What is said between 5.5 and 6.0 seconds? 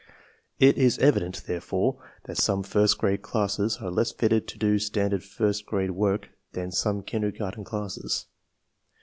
grade